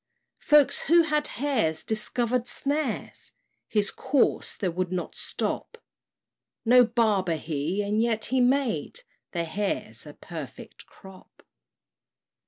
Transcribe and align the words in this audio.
Folks 0.39 0.85
who 0.87 1.03
had 1.03 1.27
hares 1.37 1.83
discovered 1.83 2.47
snares 2.47 3.33
His 3.67 3.91
course 3.91 4.57
they 4.57 4.71
could 4.71 4.91
not 4.91 5.13
stop: 5.13 5.77
No 6.65 6.83
barber 6.83 7.35
he, 7.35 7.83
and 7.83 8.01
yet 8.01 8.25
he 8.25 8.41
made 8.41 9.01
Their 9.33 9.45
hares 9.45 10.07
a 10.07 10.15
perfect 10.15 10.87
crop. 10.87 11.43